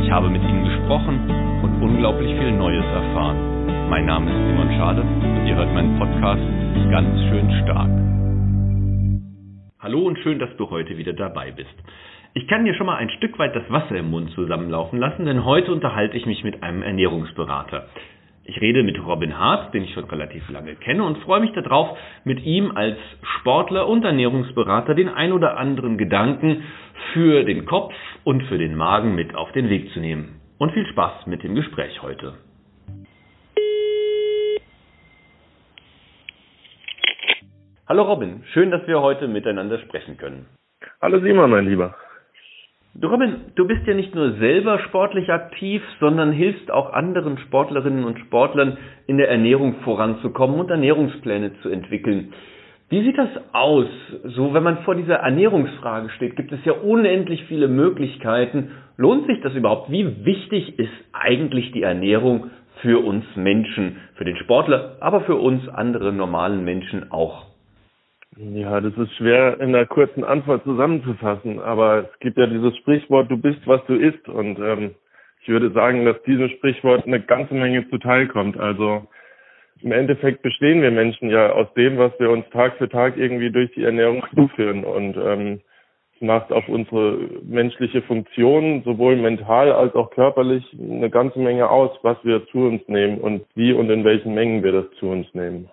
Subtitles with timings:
[0.00, 1.28] Ich habe mit ihnen gesprochen
[1.62, 3.88] und unglaublich viel Neues erfahren.
[3.90, 6.40] Mein Name ist Simon Schade und ihr hört meinen Podcast
[6.90, 7.90] ganz schön stark.
[9.80, 11.74] Hallo und schön, dass du heute wieder dabei bist.
[12.34, 15.44] Ich kann dir schon mal ein Stück weit das Wasser im Mund zusammenlaufen lassen, denn
[15.44, 17.88] heute unterhalte ich mich mit einem Ernährungsberater.
[18.44, 21.96] Ich rede mit Robin Hart, den ich schon relativ lange kenne und freue mich darauf,
[22.24, 22.98] mit ihm als
[23.38, 26.64] Sportler und Ernährungsberater den ein oder anderen Gedanken
[27.12, 30.40] für den Kopf und für den Magen mit auf den Weg zu nehmen.
[30.58, 32.34] Und viel Spaß mit dem Gespräch heute.
[37.88, 40.46] Hallo Robin, schön, dass wir heute miteinander sprechen können.
[41.00, 41.94] Hallo Simon, mein Lieber.
[43.00, 48.18] Robin, du bist ja nicht nur selber sportlich aktiv, sondern hilfst auch anderen Sportlerinnen und
[48.18, 48.76] Sportlern
[49.06, 52.34] in der Ernährung voranzukommen und Ernährungspläne zu entwickeln.
[52.90, 53.86] Wie sieht das aus?
[54.24, 58.72] So, wenn man vor dieser Ernährungsfrage steht, gibt es ja unendlich viele Möglichkeiten.
[58.98, 59.90] Lohnt sich das überhaupt?
[59.90, 62.50] Wie wichtig ist eigentlich die Ernährung
[62.82, 67.51] für uns Menschen, für den Sportler, aber für uns andere normalen Menschen auch?
[68.36, 73.30] Ja, das ist schwer in einer kurzen Antwort zusammenzufassen, aber es gibt ja dieses Sprichwort,
[73.30, 74.26] du bist, was du isst.
[74.26, 74.94] Und ähm,
[75.42, 78.58] ich würde sagen, dass diesem Sprichwort eine ganze Menge zuteilkommt.
[78.58, 79.06] Also
[79.82, 83.50] im Endeffekt bestehen wir Menschen ja aus dem, was wir uns Tag für Tag irgendwie
[83.50, 84.84] durch die Ernährung zuführen.
[84.84, 85.60] Und ähm,
[86.14, 91.90] es macht auf unsere menschliche Funktion sowohl mental als auch körperlich eine ganze Menge aus,
[92.02, 95.26] was wir zu uns nehmen und wie und in welchen Mengen wir das zu uns
[95.34, 95.68] nehmen.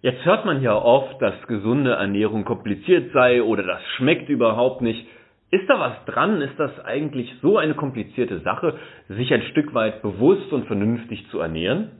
[0.00, 5.08] Jetzt hört man ja oft, dass gesunde Ernährung kompliziert sei oder das schmeckt überhaupt nicht.
[5.50, 6.40] Ist da was dran?
[6.40, 8.78] Ist das eigentlich so eine komplizierte Sache,
[9.08, 11.90] sich ein Stück weit bewusst und vernünftig zu ernähren?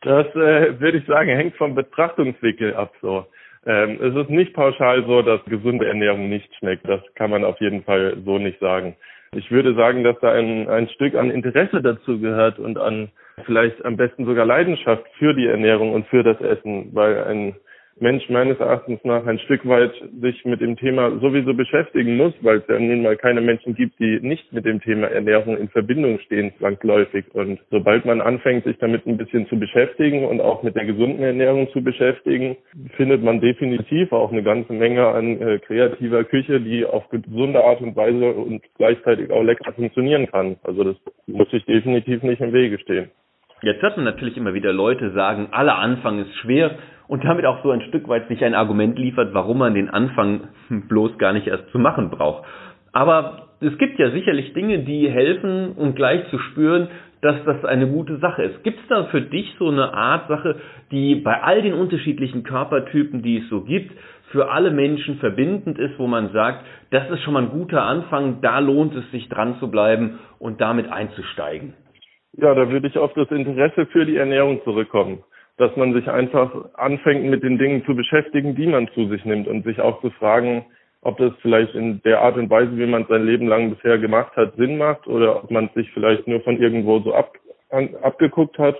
[0.00, 3.26] Das äh, würde ich sagen, hängt vom Betrachtungswinkel ab so.
[3.66, 6.88] Ähm, es ist nicht pauschal so, dass gesunde Ernährung nicht schmeckt.
[6.88, 8.96] Das kann man auf jeden Fall so nicht sagen.
[9.32, 13.10] Ich würde sagen, dass da ein, ein Stück an Interesse dazu gehört und an
[13.44, 17.54] vielleicht am besten sogar Leidenschaft für die Ernährung und für das Essen, weil ein
[18.00, 22.58] Mensch meines Erachtens nach ein Stück weit sich mit dem Thema sowieso beschäftigen muss, weil
[22.58, 26.18] es ja nun mal keine Menschen gibt, die nicht mit dem Thema Ernährung in Verbindung
[26.20, 27.24] stehen, zwangsläufig.
[27.34, 31.22] Und sobald man anfängt, sich damit ein bisschen zu beschäftigen und auch mit der gesunden
[31.22, 32.56] Ernährung zu beschäftigen,
[32.96, 37.80] findet man definitiv auch eine ganze Menge an äh, kreativer Küche, die auf gesunde Art
[37.80, 40.56] und Weise und gleichzeitig auch lecker funktionieren kann.
[40.62, 43.10] Also das muss sich definitiv nicht im Wege stehen.
[43.60, 47.62] Jetzt hört man natürlich immer wieder Leute sagen, aller Anfang ist schwer und damit auch
[47.62, 50.48] so ein Stück weit sich ein Argument liefert, warum man den Anfang
[50.88, 52.44] bloß gar nicht erst zu machen braucht.
[52.92, 56.88] Aber es gibt ja sicherlich Dinge, die helfen und gleich zu spüren,
[57.20, 58.62] dass das eine gute Sache ist.
[58.62, 60.56] Gibt es da für dich so eine Art Sache,
[60.92, 63.92] die bei all den unterschiedlichen Körpertypen, die es so gibt,
[64.30, 68.40] für alle Menschen verbindend ist, wo man sagt, das ist schon mal ein guter Anfang,
[68.40, 71.74] da lohnt es sich dran zu bleiben und damit einzusteigen?
[72.34, 75.24] Ja, da würde ich auf das Interesse für die Ernährung zurückkommen.
[75.58, 79.48] Dass man sich einfach anfängt, mit den Dingen zu beschäftigen, die man zu sich nimmt
[79.48, 80.64] und sich auch zu fragen,
[81.02, 84.34] ob das vielleicht in der Art und Weise, wie man sein Leben lang bisher gemacht
[84.36, 87.32] hat, Sinn macht oder ob man sich vielleicht nur von irgendwo so ab,
[87.70, 88.76] an, abgeguckt hat.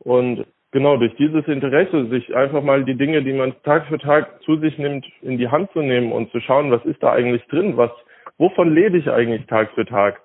[0.00, 4.42] Und genau durch dieses Interesse, sich einfach mal die Dinge, die man Tag für Tag
[4.42, 7.44] zu sich nimmt, in die Hand zu nehmen und zu schauen, was ist da eigentlich
[7.46, 7.90] drin, was,
[8.38, 10.20] wovon lebe ich eigentlich Tag für Tag?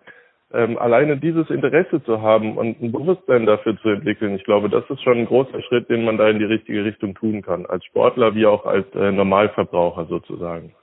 [0.53, 4.89] Ähm, alleine dieses Interesse zu haben und ein Bewusstsein dafür zu entwickeln, ich glaube, das
[4.89, 7.85] ist schon ein großer Schritt, den man da in die richtige Richtung tun kann, als
[7.85, 10.73] Sportler wie auch als äh, Normalverbraucher sozusagen.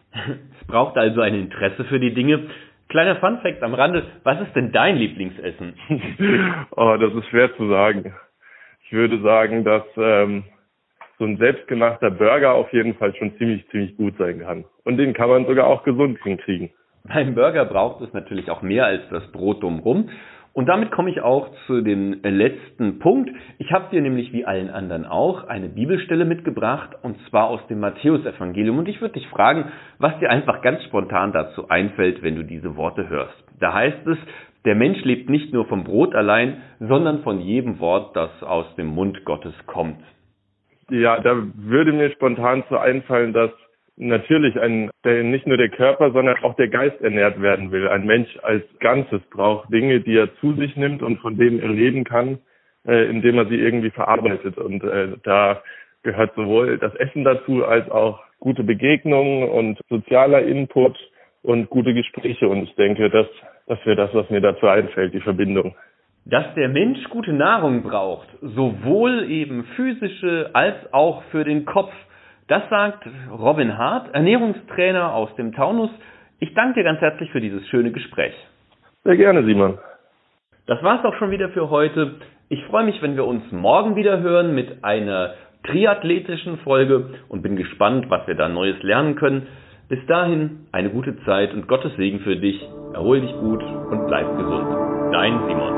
[0.61, 2.49] Es braucht also ein Interesse für die Dinge.
[2.89, 5.75] Kleiner Funfact am Rande, was ist denn dein Lieblingsessen?
[6.77, 8.15] oh, das ist schwer zu sagen.
[8.85, 10.45] Ich würde sagen, dass ähm,
[11.19, 14.65] so ein selbstgemachter Burger auf jeden Fall schon ziemlich, ziemlich gut sein kann.
[14.85, 16.71] Und den kann man sogar auch gesund hinkriegen.
[17.13, 20.11] Beim Burger braucht es natürlich auch mehr als das Brot drumherum.
[20.53, 23.31] Und damit komme ich auch zu dem letzten Punkt.
[23.59, 27.79] Ich habe dir nämlich wie allen anderen auch eine Bibelstelle mitgebracht und zwar aus dem
[27.79, 28.79] Matthäusevangelium.
[28.79, 29.67] Und ich würde dich fragen,
[29.99, 33.37] was dir einfach ganz spontan dazu einfällt, wenn du diese Worte hörst.
[33.61, 34.19] Da heißt es,
[34.65, 38.89] der Mensch lebt nicht nur vom Brot allein, sondern von jedem Wort, das aus dem
[38.89, 40.03] Mund Gottes kommt.
[40.91, 43.51] Ja, da würde mir spontan zu einfallen, dass
[43.99, 47.89] natürlich ein, der nicht nur der Körper, sondern auch der Geist ernährt werden will.
[47.89, 51.69] Ein Mensch als Ganzes braucht Dinge, die er zu sich nimmt und von denen er
[51.69, 52.39] leben kann,
[52.87, 54.57] äh, indem er sie irgendwie verarbeitet.
[54.57, 55.63] Und äh, da
[56.03, 60.97] gehört sowohl das Essen dazu als auch gute Begegnungen und sozialer Input
[61.43, 62.49] und gute Gespräche.
[62.49, 63.27] Und ich denke, das,
[63.67, 65.75] das wäre das, was mir dazu einfällt, die Verbindung.
[66.25, 71.93] Dass der Mensch gute Nahrung braucht, sowohl eben physische als auch für den Kopf,
[72.49, 75.91] das sagt Robin Hart, Ernährungstrainer aus dem Taunus.
[76.41, 78.35] Ich danke dir ganz herzlich für dieses schöne Gespräch.
[79.05, 79.79] Sehr gerne, Simon.
[80.67, 82.17] Das war's auch schon wieder für heute.
[82.49, 85.35] Ich freue mich, wenn wir uns morgen wieder hören mit einer
[85.65, 89.47] triathletischen Folge und bin gespannt, was wir da Neues lernen können.
[89.89, 92.63] Bis dahin eine gute Zeit und Gottes Segen für dich.
[92.95, 94.69] Erhol dich gut und bleib gesund.
[95.13, 95.78] Dein Simon.